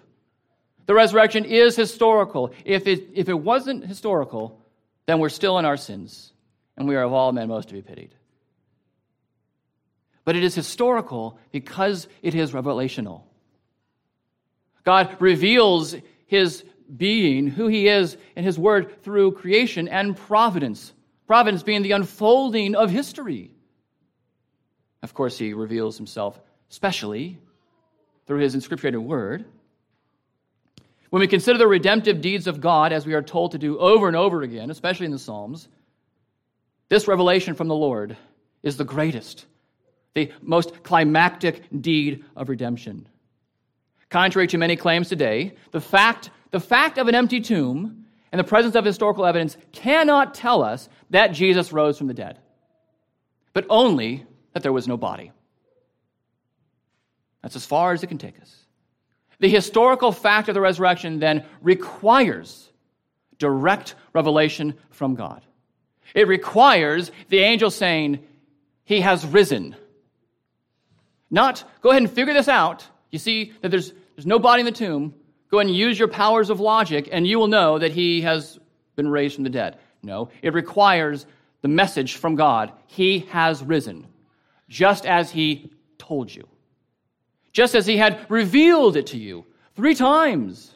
[0.85, 2.51] The resurrection is historical.
[2.65, 4.59] If it, if it wasn't historical,
[5.05, 6.33] then we're still in our sins,
[6.75, 8.15] and we are of all men most to be pitied
[10.29, 13.23] but it is historical because it is revelational.
[14.83, 15.95] God reveals
[16.27, 16.63] his
[16.95, 20.93] being, who he is, in his word through creation and providence.
[21.25, 23.49] Providence being the unfolding of history.
[25.01, 27.39] Of course, he reveals himself specially
[28.27, 29.45] through his inscripturated word.
[31.09, 34.07] When we consider the redemptive deeds of God, as we are told to do over
[34.07, 35.69] and over again, especially in the Psalms,
[36.87, 38.15] this revelation from the Lord
[38.61, 39.47] is the greatest
[40.13, 43.07] the most climactic deed of redemption.
[44.09, 48.43] Contrary to many claims today, the fact, the fact of an empty tomb and the
[48.43, 52.39] presence of historical evidence cannot tell us that Jesus rose from the dead,
[53.53, 55.31] but only that there was no body.
[57.41, 58.55] That's as far as it can take us.
[59.39, 62.69] The historical fact of the resurrection then requires
[63.37, 65.41] direct revelation from God.
[66.13, 68.19] It requires the angel saying,
[68.83, 69.75] He has risen.
[71.31, 72.85] Not, go ahead and figure this out.
[73.11, 75.13] You see that there's, there's no body in the tomb.
[75.51, 78.59] Go ahead and use your powers of logic, and you will know that he has
[78.95, 79.77] been raised from the dead.
[80.03, 81.25] No, it requires
[81.61, 84.07] the message from God He has risen,
[84.69, 86.47] just as He told you,
[87.51, 90.75] just as He had revealed it to you three times.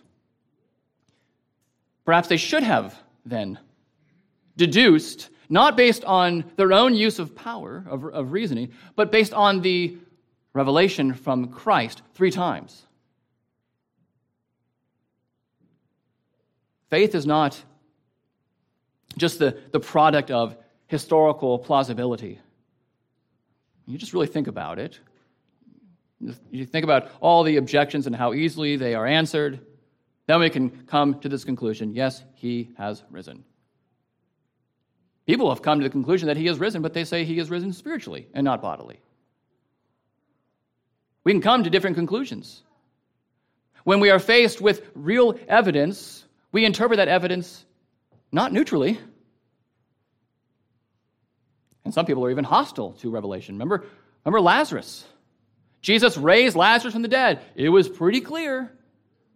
[2.06, 3.58] Perhaps they should have then
[4.58, 9.62] deduced, not based on their own use of power, of, of reasoning, but based on
[9.62, 9.98] the
[10.54, 12.86] revelation from Christ three times.
[16.90, 17.62] Faith is not
[19.18, 20.56] just the, the product of
[20.88, 22.40] historical plausibility.
[23.88, 25.00] You just really think about it.
[26.52, 29.60] You think about all the objections and how easily they are answered.
[30.28, 33.44] Then we can come to this conclusion yes, he has risen.
[35.26, 37.50] People have come to the conclusion that he has risen, but they say he has
[37.50, 39.00] risen spiritually and not bodily.
[41.24, 42.62] We can come to different conclusions.
[43.84, 47.66] When we are faced with real evidence, we interpret that evidence
[48.32, 49.00] not neutrally.
[51.86, 53.56] And some people are even hostile to revelation.
[53.56, 53.86] Remember,
[54.24, 55.06] remember Lazarus?
[55.82, 57.42] Jesus raised Lazarus from the dead.
[57.56, 58.72] It was pretty clear.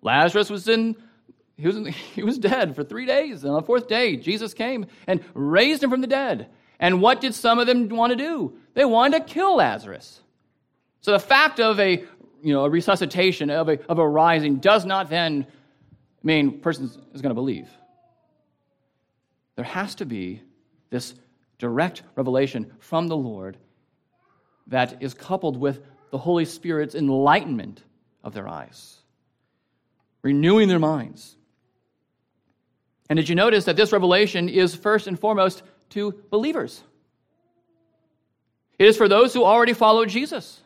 [0.02, 0.95] Lazarus was in
[1.58, 3.43] he was, in, he was dead for three days.
[3.43, 6.47] And on the fourth day, Jesus came and raised him from the dead.
[6.80, 8.58] And what did some of them want to do?
[8.76, 10.21] They wanted to kill Lazarus.
[11.08, 12.04] So the fact of a,
[12.43, 15.48] you know, a resuscitation, of a, of a rising, does not then
[16.22, 17.70] mean person is going to believe.
[19.56, 20.41] There has to be
[20.89, 21.13] this
[21.60, 23.56] direct revelation from the Lord
[24.67, 27.82] that is coupled with the Holy Spirit's enlightenment
[28.22, 28.98] of their eyes,
[30.24, 31.38] renewing their minds.
[33.10, 36.84] And did you notice that this revelation is first and foremost to believers?
[38.78, 40.63] It is for those who already follow Jesus.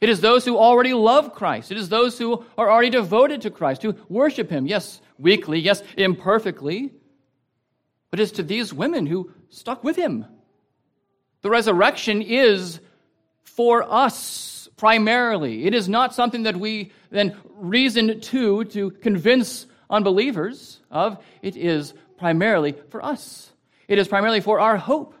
[0.00, 1.70] It is those who already love Christ.
[1.70, 5.82] It is those who are already devoted to Christ, who worship Him, yes, weakly, yes,
[5.96, 6.92] imperfectly.
[8.10, 10.26] But it's to these women who stuck with Him.
[11.42, 12.80] The resurrection is
[13.44, 15.66] for us primarily.
[15.66, 21.22] It is not something that we then reason to to convince unbelievers of.
[21.42, 23.50] It is primarily for us.
[23.88, 25.14] It is primarily for our hope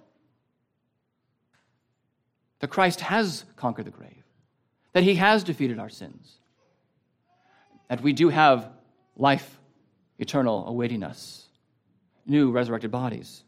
[2.60, 4.23] that Christ has conquered the grave,
[4.94, 6.38] that he has defeated our sins,
[7.88, 8.70] that we do have
[9.16, 9.60] life
[10.18, 11.46] eternal awaiting us,
[12.24, 13.42] new resurrected bodies.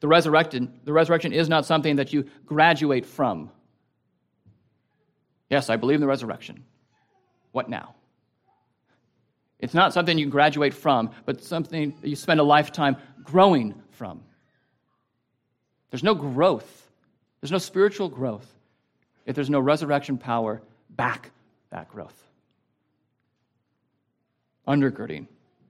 [0.00, 3.50] The resurrection, the resurrection is not something that you graduate from.
[5.48, 6.64] Yes, I believe in the resurrection.
[7.52, 7.94] What now?
[9.60, 14.22] It's not something you graduate from, but something you spend a lifetime growing from.
[15.90, 16.90] There's no growth,
[17.40, 18.46] there's no spiritual growth
[19.26, 21.30] if there's no resurrection power back
[21.70, 22.14] that growth.
[24.66, 25.26] Undergirding,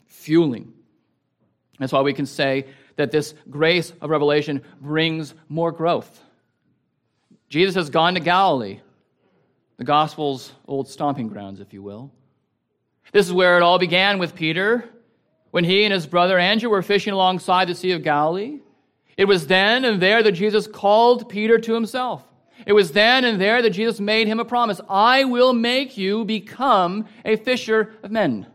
[0.06, 0.72] fueling.
[1.78, 2.66] That's why we can say
[2.96, 6.22] that this grace of revelation brings more growth.
[7.48, 8.80] Jesus has gone to Galilee,
[9.76, 12.10] the gospel's old stomping grounds, if you will.
[13.12, 14.84] This is where it all began with Peter
[15.50, 18.60] when he and his brother Andrew were fishing alongside the Sea of Galilee.
[19.16, 22.22] It was then and there that Jesus called Peter to himself.
[22.66, 26.24] It was then and there that Jesus made him a promise I will make you
[26.24, 28.48] become a fisher of men.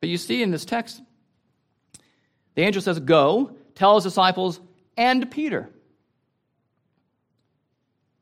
[0.00, 1.00] But you see in this text,
[2.54, 4.60] the angel says, Go, tell his disciples
[4.96, 5.70] and Peter.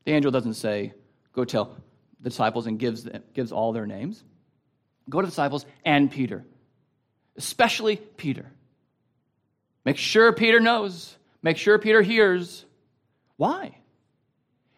[0.05, 0.93] The angel doesn't say,
[1.33, 1.75] Go tell
[2.21, 4.23] the disciples and gives, gives all their names.
[5.09, 6.45] Go to the disciples and Peter,
[7.35, 8.45] especially Peter.
[9.83, 11.17] Make sure Peter knows.
[11.41, 12.65] Make sure Peter hears.
[13.37, 13.77] Why?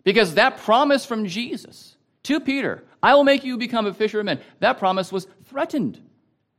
[0.04, 4.26] Because that promise from Jesus to Peter, I will make you become a fisher of
[4.26, 6.00] men, that promise was threatened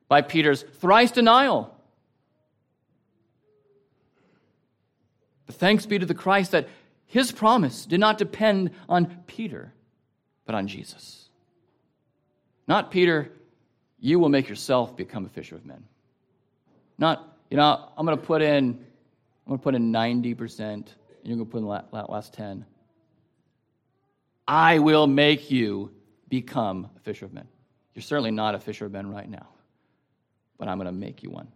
[0.08, 1.74] by Peter's thrice denial.
[5.46, 6.68] But thanks be to the Christ that
[7.06, 9.72] his promise did not depend on Peter,
[10.46, 11.28] but on Jesus.
[12.66, 13.30] Not Peter,
[14.00, 15.84] you will make yourself become a fisher of men.
[16.98, 18.84] Not, you know, I'm going to put in,
[19.46, 22.64] I'm going to put in 90%, and you're going to put in the last 10.
[24.46, 25.90] I will make you
[26.28, 27.48] become a fisher of men.
[27.94, 29.48] You're certainly not a fisher of men right now
[30.62, 31.48] but I'm going to make you one.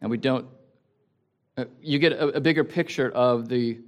[0.00, 0.48] And we don't,
[1.56, 3.78] uh, you get a, a bigger picture of the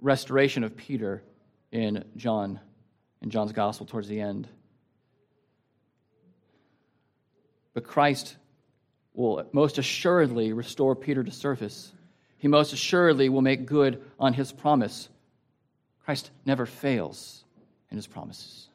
[0.00, 1.24] restoration of Peter
[1.72, 2.60] in John,
[3.20, 4.46] in John's gospel towards the end.
[7.72, 8.36] But Christ
[9.14, 11.92] will most assuredly restore Peter to surface.
[12.38, 15.08] He most assuredly will make good on his promise.
[16.04, 17.44] Christ never fails
[17.90, 18.68] in his promises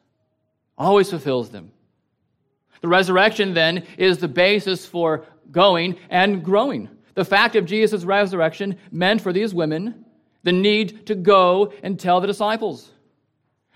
[0.80, 1.70] always fulfills them.
[2.80, 6.88] The resurrection, then, is the basis for going and growing.
[7.14, 10.06] The fact of Jesus' resurrection meant for these women
[10.42, 12.90] the need to go and tell the disciples.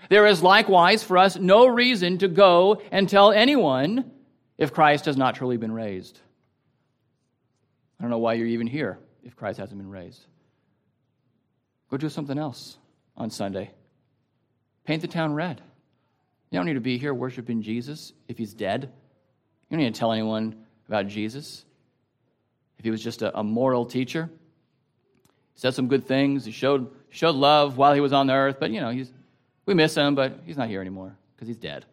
[0.09, 4.11] There is likewise for us no reason to go and tell anyone
[4.57, 6.19] if Christ has not truly been raised.
[7.99, 10.25] I don't know why you're even here if Christ hasn't been raised.
[11.89, 12.77] Go do something else
[13.15, 13.71] on Sunday.
[14.85, 15.61] Paint the town red.
[16.51, 18.91] You don't need to be here worshiping Jesus if he's dead.
[19.69, 21.65] You don't need to tell anyone about Jesus.
[22.77, 24.29] If he was just a, a moral teacher,
[25.53, 28.57] he said some good things, he showed, showed love while he was on the earth,
[28.59, 29.11] but you know, he's,
[29.65, 31.85] we miss him, but he's not here anymore because he's dead.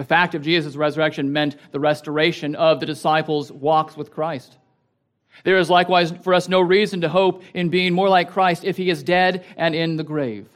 [0.00, 4.56] The fact of Jesus' resurrection meant the restoration of the disciples' walks with Christ.
[5.44, 8.78] There is likewise for us no reason to hope in being more like Christ if
[8.78, 10.48] he is dead and in the grave.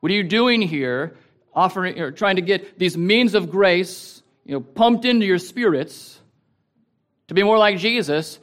[0.00, 1.14] What are you doing here,
[1.54, 6.20] offering or trying to get these means of grace, you know, pumped into your spirits
[7.28, 8.40] to be more like Jesus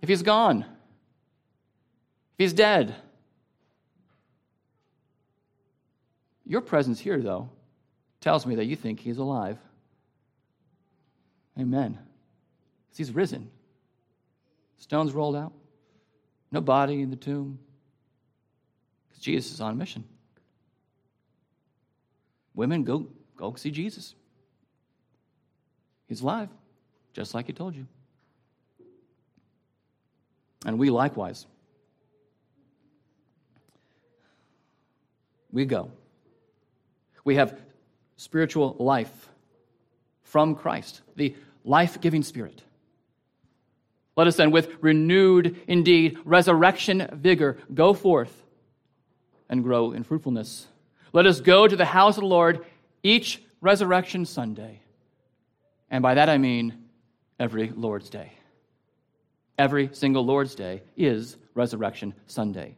[0.00, 0.60] if he's gone?
[0.60, 2.94] If he's dead?
[6.46, 7.48] Your presence here, though,
[8.20, 9.58] tells me that you think he's alive.
[11.58, 11.98] Amen.
[12.86, 13.50] Because he's risen.
[14.78, 15.52] Stones rolled out.
[16.50, 17.58] No body in the tomb.
[19.08, 20.04] Because Jesus is on a mission.
[22.54, 23.06] Women, go,
[23.36, 24.14] go see Jesus.
[26.08, 26.48] He's alive,
[27.12, 27.86] just like he told you.
[30.64, 31.46] And we likewise.
[35.52, 35.90] We go.
[37.24, 37.58] We have
[38.18, 39.30] spiritual life
[40.24, 42.62] from Christ, the life giving Spirit.
[44.16, 48.42] Let us then, with renewed, indeed, resurrection vigor, go forth
[49.48, 50.66] and grow in fruitfulness.
[51.12, 52.66] Let us go to the house of the Lord
[53.02, 54.82] each resurrection Sunday.
[55.88, 56.84] And by that I mean
[57.38, 58.32] every Lord's Day.
[59.56, 62.76] Every single Lord's Day is Resurrection Sunday.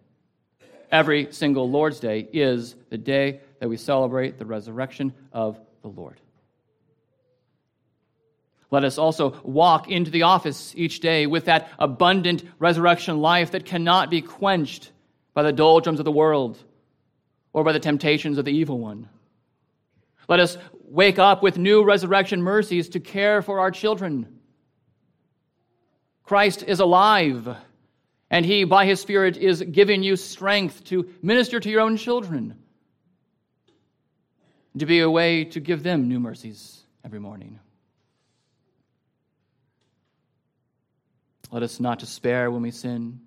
[0.92, 6.20] Every single Lord's Day is the day that we celebrate the resurrection of the Lord.
[8.70, 13.64] Let us also walk into the office each day with that abundant resurrection life that
[13.64, 14.90] cannot be quenched
[15.34, 16.62] by the doldrums of the world
[17.52, 19.08] or by the temptations of the evil one.
[20.28, 24.38] Let us wake up with new resurrection mercies to care for our children.
[26.22, 27.56] Christ is alive,
[28.30, 32.56] and He, by His Spirit, is giving you strength to minister to your own children,
[34.78, 37.58] to be a way to give them new mercies every morning.
[41.50, 43.20] Let us not despair when we sin,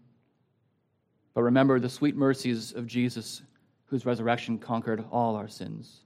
[1.34, 3.42] but remember the sweet mercies of Jesus,
[3.88, 6.00] whose resurrection conquered all our sins.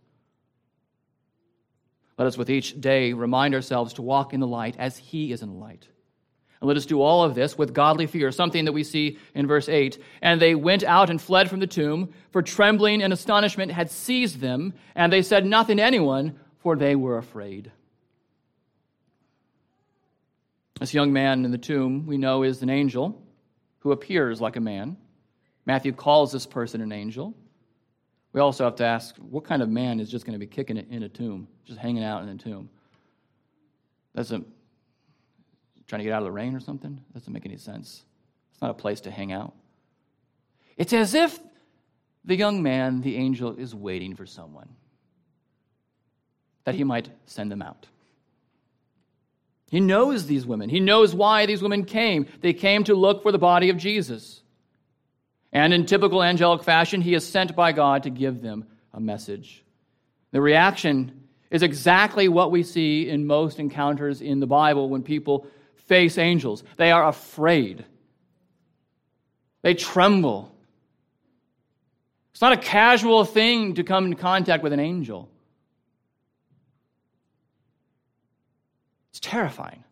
[2.18, 5.44] Let us with each day remind ourselves to walk in the light as He is
[5.44, 5.88] in the light.
[6.60, 9.46] And let us do all of this with godly fear, something that we see in
[9.46, 10.02] verse 8.
[10.22, 14.40] And they went out and fled from the tomb, for trembling and astonishment had seized
[14.40, 17.72] them, and they said nothing to anyone, for they were afraid.
[20.80, 23.22] This young man in the tomb, we know, is an angel
[23.80, 24.98] who appears like a man.
[25.66, 27.34] Matthew calls this person an angel.
[28.34, 30.78] We also have to ask what kind of man is just going to be kicking
[30.78, 32.70] it in a tomb, just hanging out in a tomb?
[34.14, 34.44] That's a
[35.88, 36.96] trying to get out of the rain or something?
[36.96, 38.04] That Doesn't make any sense.
[38.52, 39.54] It's not a place to hang out.
[40.78, 41.40] It's as if
[42.26, 44.70] the young man, the angel, is waiting for someone
[46.66, 47.88] that he might send them out.
[49.70, 50.70] He knows these women.
[50.70, 52.28] He knows why these women came.
[52.42, 54.42] They came to look for the body of Jesus.
[55.52, 59.64] And in typical angelic fashion, he is sent by God to give them a message.
[60.32, 65.48] The reaction is exactly what we see in most encounters in the Bible when people
[65.88, 66.64] face angels.
[66.78, 67.86] They are afraid,
[69.62, 70.54] they tremble.
[72.32, 75.28] It's not a casual thing to come in contact with an angel.
[79.10, 79.84] It's terrifying.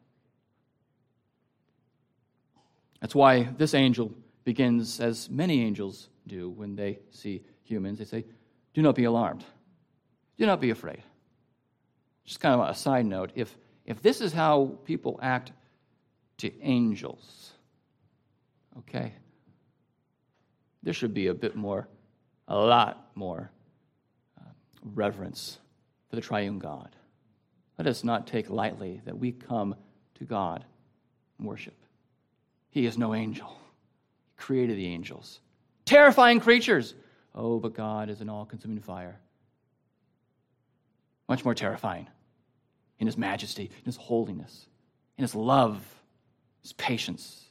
[3.01, 4.11] That's why this angel
[4.43, 7.97] begins as many angels do when they see humans.
[7.97, 8.25] They say,
[8.75, 9.43] Do not be alarmed.
[10.37, 11.01] Do not be afraid.
[12.25, 15.51] Just kind of a side note if, if this is how people act
[16.37, 17.51] to angels,
[18.79, 19.13] okay,
[20.83, 21.87] there should be a bit more,
[22.47, 23.51] a lot more
[24.39, 24.49] uh,
[24.83, 25.57] reverence
[26.09, 26.95] for the triune God.
[27.77, 29.75] Let us not take lightly that we come
[30.15, 30.63] to God
[31.37, 31.75] and worship.
[32.69, 33.57] He is no angel,
[34.27, 35.39] He created the angels.
[35.85, 36.95] Terrifying creatures.
[37.33, 39.19] Oh, but God is an all consuming fire.
[41.27, 42.07] Much more terrifying
[42.99, 44.67] in His majesty, in His holiness,
[45.17, 45.85] in His love,
[46.65, 47.45] His patience.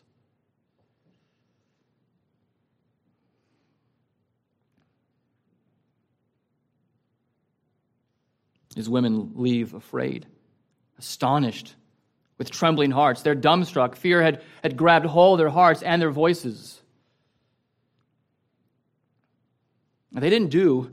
[8.75, 10.27] His women leave afraid,
[10.99, 11.77] astonished,
[12.39, 13.23] with trembling hearts.
[13.23, 13.95] They're dumbstruck.
[13.95, 16.83] Fear had, had grabbed hold of their hearts and their voices.
[20.13, 20.91] And they didn't do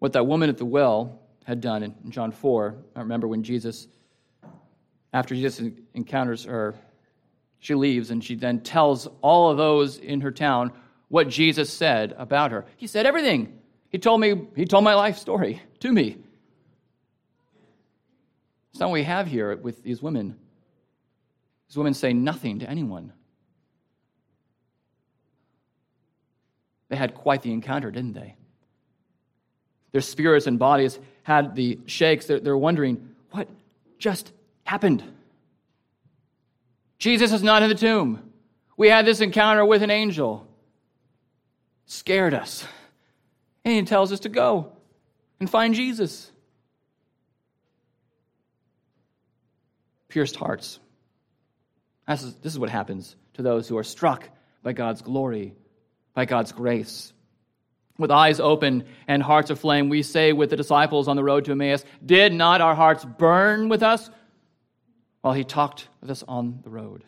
[0.00, 2.74] what that woman at the well had done in John 4.
[2.96, 3.86] I remember when Jesus,
[5.12, 6.74] after Jesus encounters her,
[7.60, 10.72] she leaves and she then tells all of those in her town
[11.08, 12.64] what Jesus said about her.
[12.76, 13.58] He said everything.
[13.90, 16.16] He told me, he told my life story to me.
[18.70, 20.36] It's not what we have here with these women.
[21.68, 23.12] These women say nothing to anyone.
[26.88, 28.34] They had quite the encounter, didn't they?
[29.92, 32.26] Their spirits and bodies had the shakes.
[32.26, 33.48] They're, they're wondering, what
[33.98, 34.32] just
[34.64, 35.02] happened?
[36.98, 38.22] Jesus is not in the tomb.
[38.76, 40.46] We had this encounter with an angel.
[41.86, 42.64] Scared us.
[43.64, 44.72] And he tells us to go
[45.40, 46.30] and find Jesus.
[50.08, 50.80] pierced hearts.
[52.08, 54.28] This is, this is what happens to those who are struck
[54.62, 55.54] by God's glory,
[56.14, 57.12] by God's grace.
[57.98, 61.52] With eyes open and hearts aflame, we say with the disciples on the road to
[61.52, 64.08] Emmaus, Did not our hearts burn with us
[65.20, 67.04] while he talked with us on the road?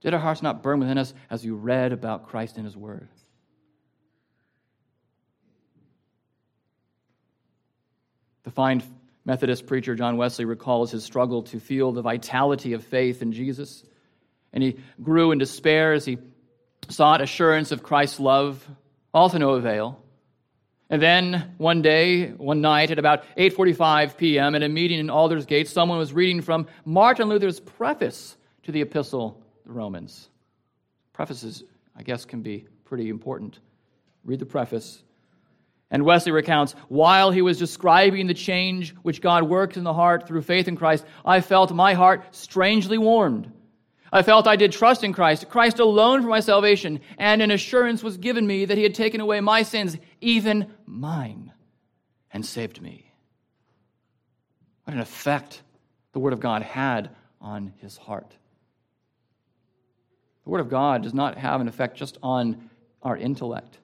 [0.00, 3.08] Did our hearts not burn within us as you read about Christ in his word?
[8.44, 8.82] The fine
[9.24, 13.84] Methodist preacher John Wesley recalls his struggle to feel the vitality of faith in Jesus.
[14.52, 16.18] And he grew in despair as he
[16.88, 18.68] sought assurance of Christ's love,
[19.14, 20.01] all to no avail.
[20.92, 24.54] And then one day, one night at about 8:45 p.m.
[24.54, 29.42] at a meeting in Aldersgate, someone was reading from Martin Luther's preface to the epistle
[29.62, 30.28] to the Romans.
[31.14, 31.64] Prefaces,
[31.96, 33.58] I guess, can be pretty important.
[34.22, 35.02] Read the preface.
[35.90, 40.28] And Wesley recounts, while he was describing the change which God works in the heart
[40.28, 43.50] through faith in Christ, I felt my heart strangely warmed
[44.14, 48.02] I felt I did trust in Christ, Christ alone for my salvation, and an assurance
[48.02, 51.50] was given me that He had taken away my sins, even mine,
[52.30, 53.10] and saved me.
[54.84, 55.62] What an effect
[56.12, 57.10] the Word of God had
[57.40, 58.36] on his heart.
[60.44, 62.68] The Word of God does not have an effect just on
[63.02, 63.78] our intellect,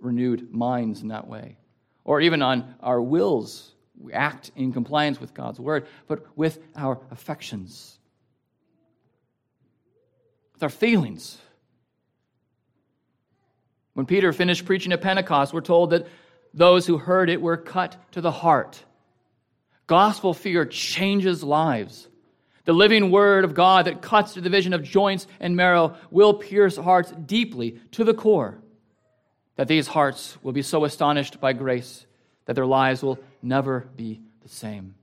[0.00, 1.58] renewed minds in that way,
[2.04, 3.74] or even on our wills.
[3.98, 7.98] We act in compliance with God's Word, but with our affections
[10.60, 11.38] with our feelings.
[13.94, 16.06] When Peter finished preaching at Pentecost, we're told that
[16.52, 18.84] those who heard it were cut to the heart.
[19.86, 22.08] Gospel fear changes lives.
[22.66, 26.76] The living word of God that cuts the division of joints and marrow will pierce
[26.76, 28.58] hearts deeply to the core.
[29.56, 32.04] That these hearts will be so astonished by grace
[32.44, 34.94] that their lives will never be the same.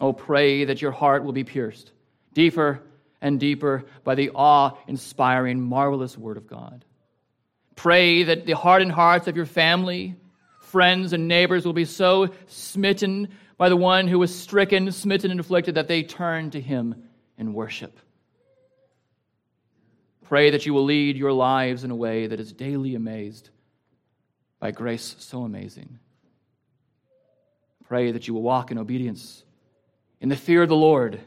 [0.00, 1.92] Oh, pray that your heart will be pierced
[2.32, 2.80] deeper
[3.20, 6.84] and deeper by the awe inspiring, marvelous Word of God.
[7.76, 10.16] Pray that the hardened hearts of your family,
[10.60, 15.40] friends, and neighbors will be so smitten by the one who was stricken, smitten, and
[15.40, 17.98] afflicted that they turn to Him in worship.
[20.24, 23.48] Pray that you will lead your lives in a way that is daily amazed
[24.60, 25.98] by grace so amazing.
[27.86, 29.42] Pray that you will walk in obedience,
[30.20, 31.20] in the fear of the Lord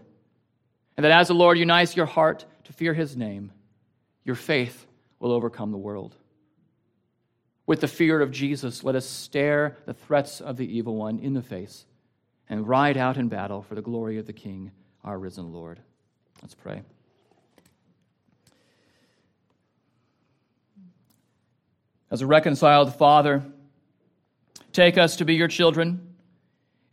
[1.02, 3.52] and that as the Lord unites your heart to fear his name,
[4.24, 4.86] your faith
[5.18, 6.16] will overcome the world.
[7.66, 11.34] With the fear of Jesus, let us stare the threats of the evil one in
[11.34, 11.88] the face
[12.47, 14.74] and ride out in battle for the glory of the King,
[15.04, 15.80] our risen Lord.
[16.43, 16.84] Let's pray.
[22.12, 23.43] As a reconciled Father,
[24.72, 26.14] take us to be your children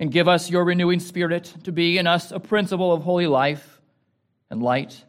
[0.00, 3.74] and give us your renewing spirit to be in us a principle of holy life
[4.50, 5.04] and light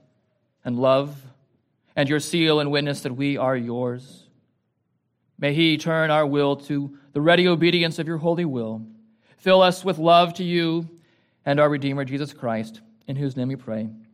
[0.65, 1.15] and love
[1.95, 4.23] and your seal and witness that we are yours.
[5.37, 8.85] May He turn our will to the ready obedience of your holy will.
[9.37, 10.89] Fill us with love to you
[11.45, 13.89] and our Redeemer, Jesus Christ, in whose name we pray.